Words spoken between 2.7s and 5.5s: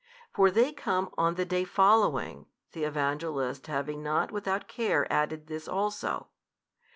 the Evangelist having not without care added